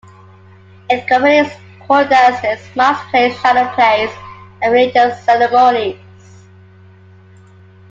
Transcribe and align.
It 0.89 1.03
accompanies 1.03 1.53
court 1.81 2.09
dances, 2.09 2.67
masked 2.75 3.11
plays, 3.11 3.39
shadow 3.39 3.71
plays, 3.75 4.09
and 4.63 4.73
religious 4.73 5.23
ceremonies. 5.23 5.99